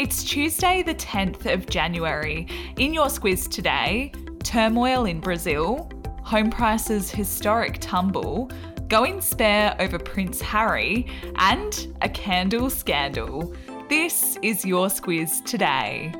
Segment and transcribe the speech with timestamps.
[0.00, 2.46] It's Tuesday, the 10th of January.
[2.78, 4.10] In your squiz today,
[4.42, 5.90] turmoil in Brazil,
[6.22, 8.50] home prices historic tumble,
[8.88, 13.54] going spare over Prince Harry, and a candle scandal.
[13.90, 16.14] This is your squiz today.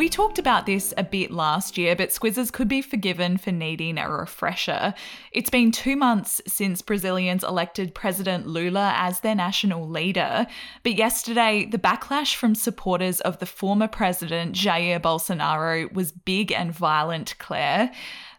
[0.00, 3.98] We talked about this a bit last year, but squizzes could be forgiven for needing
[3.98, 4.94] a refresher.
[5.30, 10.46] It's been two months since Brazilians elected President Lula as their national leader,
[10.84, 16.72] but yesterday the backlash from supporters of the former president Jair Bolsonaro was big and
[16.72, 17.92] violent, Claire.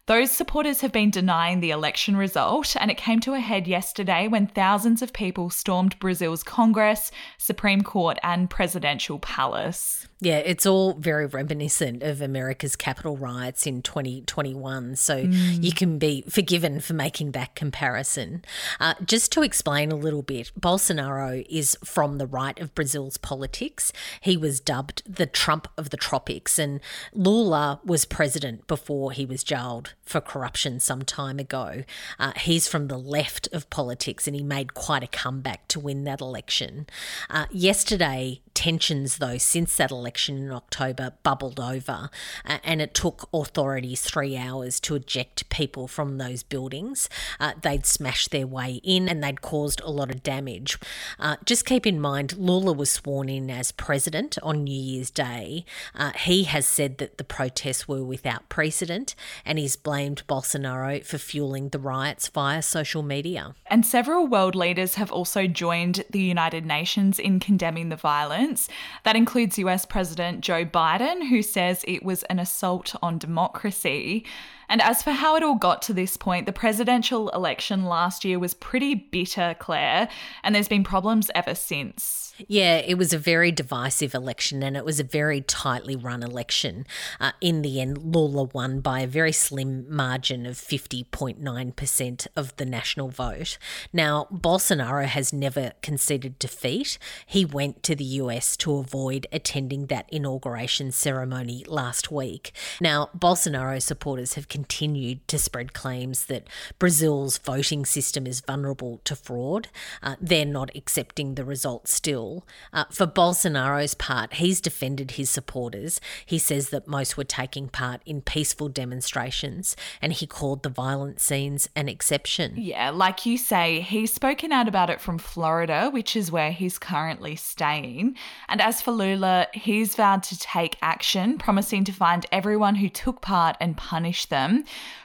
[0.07, 4.27] Those supporters have been denying the election result, and it came to a head yesterday
[4.27, 10.07] when thousands of people stormed Brazil's Congress, Supreme Court, and presidential palace.
[10.23, 14.95] Yeah, it's all very reminiscent of America's Capitol riots in 2021.
[14.95, 15.63] So mm.
[15.63, 18.45] you can be forgiven for making that comparison.
[18.79, 23.91] Uh, just to explain a little bit, Bolsonaro is from the right of Brazil's politics.
[24.21, 26.81] He was dubbed the Trump of the tropics, and
[27.13, 31.83] Lula was president before he was jailed for corruption some time ago.
[32.19, 36.03] Uh, he's from the left of politics, and he made quite a comeback to win
[36.03, 36.85] that election.
[37.27, 42.09] Uh, yesterday, tensions, though, since that election in October bubbled over,
[42.45, 47.09] uh, and it took authorities three hours to eject people from those buildings.
[47.39, 50.77] Uh, they'd smashed their way in and they'd caused a lot of damage.
[51.19, 55.65] Uh, just keep in mind, Lula was sworn in as president on New Year's Day.
[55.95, 61.17] Uh, he has said that the protests were without precedent, and he's blamed Bolsonaro for
[61.17, 63.55] fueling the riots via social media.
[63.67, 68.67] And several world leaders have also joined the United Nations in condemning the violence.
[69.03, 70.00] That includes US President
[70.41, 74.25] Joe Biden, who says it was an assault on democracy.
[74.71, 78.39] And as for how it all got to this point, the presidential election last year
[78.39, 80.07] was pretty bitter, Claire,
[80.45, 82.33] and there's been problems ever since.
[82.47, 86.85] Yeah, it was a very divisive election and it was a very tightly run election.
[87.19, 92.65] Uh, in the end, Lula won by a very slim margin of 50.9% of the
[92.65, 93.57] national vote.
[93.91, 96.97] Now, Bolsonaro has never conceded defeat.
[97.25, 102.53] He went to the US to avoid attending that inauguration ceremony last week.
[102.79, 106.47] Now, Bolsonaro supporters have continued to spread claims that
[106.79, 109.69] Brazil's voting system is vulnerable to fraud.
[110.03, 112.45] Uh, they're not accepting the results still.
[112.73, 116.01] Uh, for Bolsonaro's part, he's defended his supporters.
[116.25, 121.19] He says that most were taking part in peaceful demonstrations and he called the violent
[121.19, 122.53] scenes an exception.
[122.57, 126.77] Yeah, like you say, he's spoken out about it from Florida, which is where he's
[126.77, 128.15] currently staying.
[128.49, 133.21] And as for Lula, he's vowed to take action, promising to find everyone who took
[133.21, 134.50] part and punish them.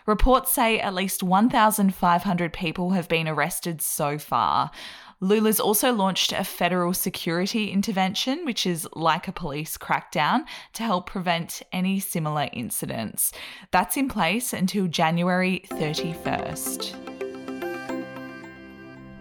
[0.07, 4.71] Reports say at least 1,500 people have been arrested so far.
[5.21, 11.07] Lula's also launched a federal security intervention, which is like a police crackdown to help
[11.07, 13.33] prevent any similar incidents.
[13.71, 17.16] That's in place until January 31st.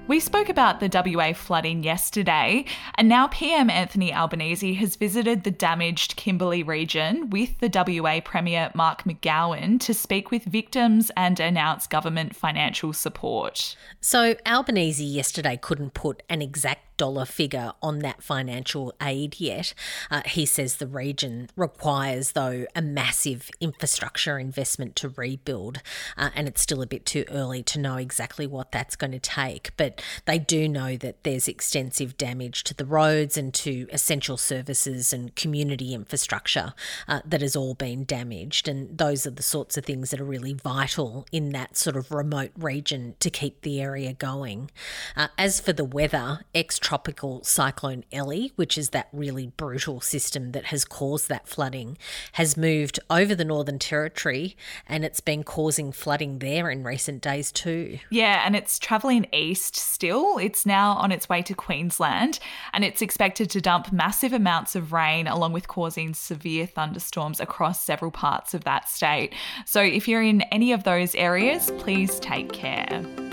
[0.08, 5.50] We spoke about the WA flooding yesterday, and now PM Anthony Albanese has visited the
[5.50, 11.88] damaged Kimberley region with the WA Premier Mark McGowan to speak with victims and announce
[11.88, 13.76] government financial support.
[14.00, 19.74] So, Albanese yesterday couldn't put an exact dollar figure on that financial aid yet.
[20.10, 25.82] Uh, he says the region requires, though, a massive infrastructure investment to rebuild,
[26.18, 29.20] uh, and it's still a bit too early to know exactly what that's going to
[29.20, 29.72] take.
[29.78, 35.12] But they do know that there's extensive damage to the roads and to essential services
[35.14, 36.74] and community infrastructure
[37.08, 40.26] uh, that has all been damaged, and those are the sorts of things that are
[40.26, 44.72] really vital in that sort of remote region to keep the area going.
[45.16, 50.52] Uh, as for the weather, extra tropical cyclone Ellie, which is that really brutal system
[50.52, 51.98] that has caused that flooding,
[52.34, 54.56] has moved over the Northern Territory
[54.88, 57.98] and it's been causing flooding there in recent days too.
[58.12, 60.38] Yeah, and it's travelling east still.
[60.38, 62.38] It's now on its way to Queensland
[62.72, 67.84] and it's expected to dump massive amounts of rain along with causing severe thunderstorms across
[67.84, 69.34] several parts of that state.
[69.66, 73.25] So if you're in any of those areas, please take care.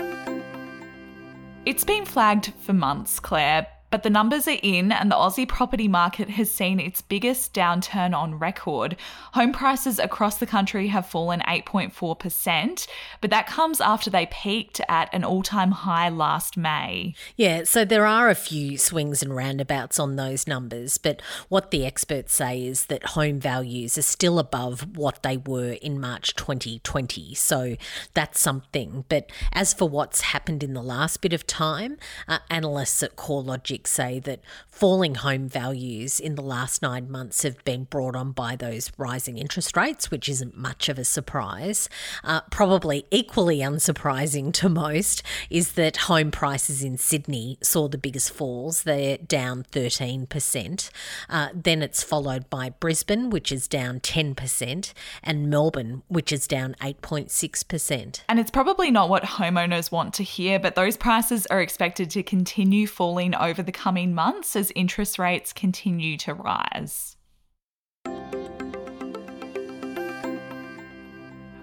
[1.65, 5.87] It's been flagged for months, Claire, But the numbers are in, and the Aussie property
[5.87, 8.97] market has seen its biggest downturn on record.
[9.33, 12.87] Home prices across the country have fallen 8.4%,
[13.21, 17.13] but that comes after they peaked at an all time high last May.
[17.37, 21.85] Yeah, so there are a few swings and roundabouts on those numbers, but what the
[21.85, 27.35] experts say is that home values are still above what they were in March 2020.
[27.35, 27.75] So
[28.15, 29.05] that's something.
[29.07, 31.97] But as for what's happened in the last bit of time,
[32.27, 37.63] uh, analysts at CoreLogic say that falling home values in the last nine months have
[37.63, 41.89] been brought on by those rising interest rates, which isn't much of a surprise.
[42.23, 48.31] Uh, probably equally unsurprising to most is that home prices in Sydney saw the biggest
[48.31, 48.83] falls.
[48.83, 50.89] They're down 13%.
[51.29, 54.93] Uh, then it's followed by Brisbane, which is down 10%,
[55.23, 58.21] and Melbourne, which is down 8.6%.
[58.27, 62.23] And it's probably not what homeowners want to hear, but those prices are expected to
[62.23, 67.12] continue falling over the coming months as interest rates continue to rise.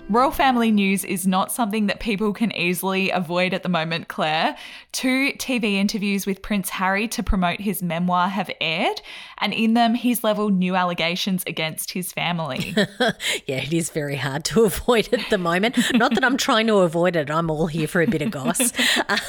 [0.08, 4.56] Royal family news is not something that people can easily avoid at the moment, Claire.
[4.91, 9.00] Two TV interviews with Prince Harry to promote his memoir have aired,
[9.38, 12.75] and in them, he's leveled new allegations against his family.
[13.47, 15.76] yeah, it is very hard to avoid at the moment.
[15.94, 18.73] Not that I'm trying to avoid it, I'm all here for a bit of goss.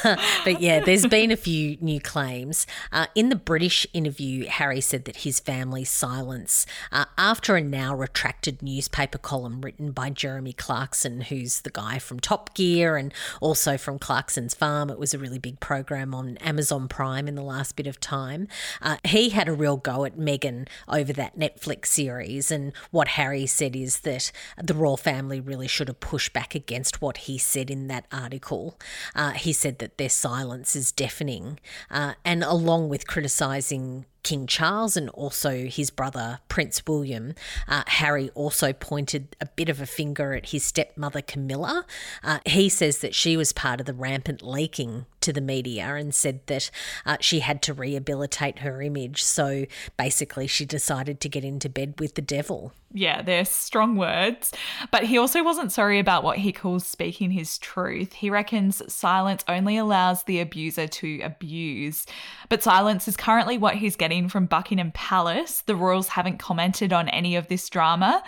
[0.04, 2.66] Uh, but yeah, there's been a few new claims.
[2.92, 7.94] Uh, in the British interview, Harry said that his family's silence, uh, after a now
[7.94, 13.12] retracted newspaper column written by Jeremy Clark, Clarkson, who's the guy from Top Gear and
[13.42, 14.88] also from Clarkson's Farm.
[14.88, 18.48] It was a really big program on Amazon Prime in the last bit of time.
[18.80, 23.44] Uh, he had a real go at Meghan over that Netflix series, and what Harry
[23.44, 24.32] said is that
[24.62, 28.80] the royal family really should have pushed back against what he said in that article.
[29.14, 31.60] Uh, he said that their silence is deafening,
[31.90, 37.34] uh, and along with criticising King Charles and also his brother Prince William,
[37.68, 41.84] uh, Harry also pointed a bit of a finger at his stepmother Camilla.
[42.22, 46.14] Uh, he says that she was part of the rampant leaking to the media and
[46.14, 46.70] said that
[47.06, 49.22] uh, she had to rehabilitate her image.
[49.22, 49.66] So
[49.96, 52.72] basically, she decided to get into bed with the devil.
[52.94, 54.52] Yeah, they're strong words.
[54.90, 58.12] But he also wasn't sorry about what he calls speaking his truth.
[58.12, 62.06] He reckons silence only allows the abuser to abuse.
[62.48, 65.62] But silence is currently what he's getting from Buckingham Palace.
[65.62, 68.22] The royals haven't commented on any of this drama.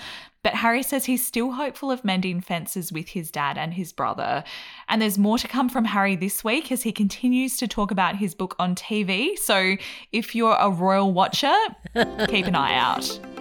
[0.45, 4.45] But Harry says he's still hopeful of mending fences with his dad and his brother.
[4.89, 8.17] And there's more to come from Harry this week as he continues to talk about
[8.17, 9.37] his book on TV.
[9.39, 9.77] So
[10.13, 11.57] if you're a royal watcher,
[12.29, 13.34] keep an eye out.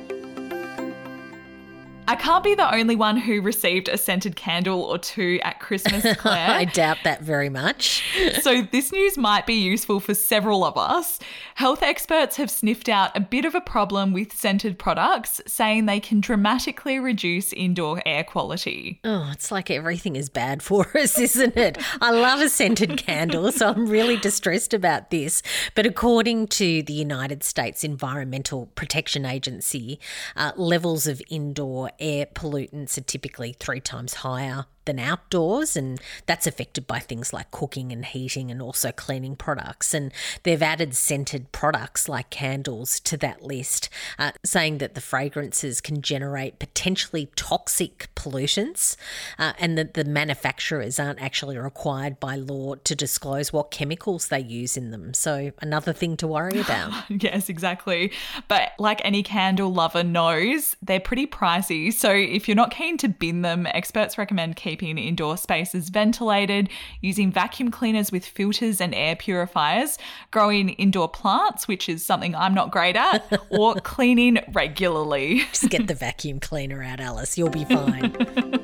[2.06, 6.06] I can't be the only one who received a scented candle or two at Christmas,
[6.18, 6.50] Claire.
[6.50, 8.04] I doubt that very much.
[8.42, 11.20] so, this news might be useful for several of us.
[11.56, 16.02] Health experts have sniffed out a bit of a problem with scented products, saying they
[16.02, 19.00] can dramatically reduce indoor air quality.
[19.06, 21.78] Oh, it's like everything is bad for us, isn't it?
[22.02, 25.42] I love a scented candle, so I'm really distressed about this.
[25.74, 30.00] But according to the United States Environmental Protection Agency,
[30.36, 36.48] uh, levels of indoor air pollutants are typically three times higher than outdoors, and that's
[36.48, 39.94] affected by things like cooking and heating and also cleaning products.
[39.94, 40.12] And
[40.44, 43.90] they've added scented products like candles to that list,
[44.20, 48.96] uh, saying that the fragrances can generate potentially toxic pollutants
[49.40, 54.40] uh, and that the manufacturers aren't actually required by law to disclose what chemicals they
[54.40, 55.14] use in them.
[55.14, 56.92] So, another thing to worry about.
[57.10, 58.12] yes, exactly.
[58.48, 61.92] But like any candle lover knows, they're pretty pricey.
[61.94, 66.68] So, if you're not keen to bin them, experts recommend keeping keeping indoor spaces ventilated,
[67.00, 70.00] using vacuum cleaners with filters and air purifiers,
[70.32, 75.44] growing indoor plants, which is something I'm not great at, or cleaning regularly.
[75.52, 77.38] Just get the vacuum cleaner out, Alice.
[77.38, 78.60] You'll be fine.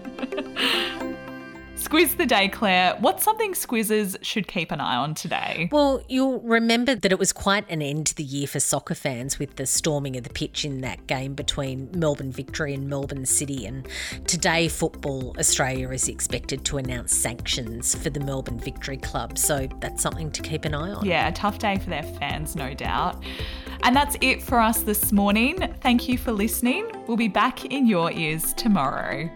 [1.89, 2.95] Squiz the day, Claire.
[2.99, 5.69] What's something squizzers should keep an eye on today?
[5.71, 9.39] Well, you'll remember that it was quite an end to the year for soccer fans
[9.39, 13.65] with the storming of the pitch in that game between Melbourne Victory and Melbourne City.
[13.65, 13.87] And
[14.27, 19.39] today, Football Australia is expected to announce sanctions for the Melbourne Victory Club.
[19.39, 21.03] So that's something to keep an eye on.
[21.03, 23.23] Yeah, a tough day for their fans, no doubt.
[23.81, 25.73] And that's it for us this morning.
[25.81, 26.85] Thank you for listening.
[27.07, 29.27] We'll be back in your ears tomorrow.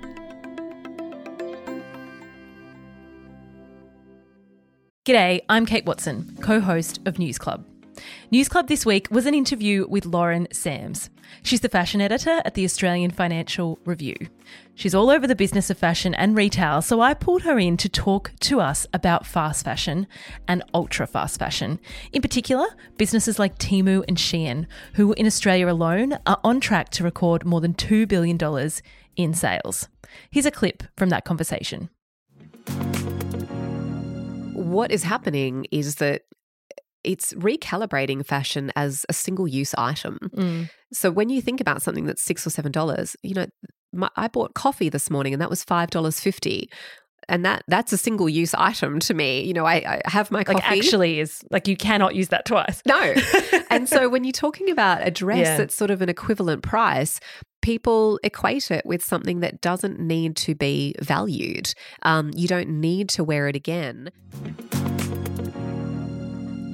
[5.06, 7.66] G'day, I'm Kate Watson, co host of News Club.
[8.32, 11.10] News Club this week was an interview with Lauren Sams.
[11.42, 14.16] She's the fashion editor at the Australian Financial Review.
[14.76, 17.90] She's all over the business of fashion and retail, so I pulled her in to
[17.90, 20.08] talk to us about fast fashion
[20.48, 21.82] and ultra fast fashion.
[22.14, 27.04] In particular, businesses like Temu and Shein, who in Australia alone are on track to
[27.04, 28.38] record more than $2 billion
[29.18, 29.90] in sales.
[30.32, 31.90] Here's a clip from that conversation.
[34.74, 36.24] What is happening is that
[37.04, 40.18] it's recalibrating fashion as a single use item.
[40.36, 40.70] Mm.
[40.94, 43.46] So when you think about something that's six or seven dollars, you know,
[43.92, 46.70] my, I bought coffee this morning and that was five dollars fifty.
[47.30, 49.44] And that that's a single use item to me.
[49.44, 49.76] You know, I,
[50.06, 50.56] I have my coffee.
[50.56, 52.82] Like, actually, is like you cannot use that twice.
[52.86, 53.16] No.
[53.70, 55.58] and so when you're talking about a dress Yeah.
[55.58, 57.22] that's sort of an equivalent price,
[57.64, 61.74] people equate it with something that doesn't need to be valued.
[62.04, 64.12] Um, you don't need to wear it again.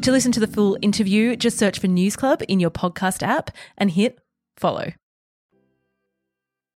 [0.01, 3.51] To listen to the full interview, just search for News Club in your podcast app
[3.77, 4.19] and hit
[4.57, 4.91] follow.